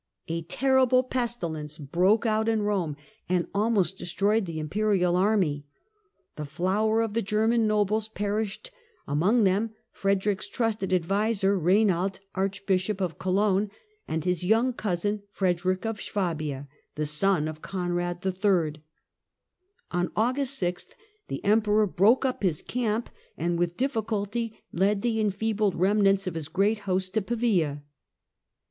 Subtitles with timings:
[0.27, 2.95] A terrible pestilence broke out in Eome,
[3.29, 5.67] and almost destroyed the imperial army.
[6.37, 8.71] The flower of the German nobles perished,
[9.07, 13.69] among them Frederick's trusted adviser Eainald Archbishop of Cologne,
[14.07, 18.81] and his young cousin Frederick of Swabia, the son of Conrad III.
[19.91, 20.95] On August 6th
[21.27, 23.07] the Emperor broke up his camp,
[23.37, 27.83] and with difficulty led the enfeebled remnants of his great host to Pavia.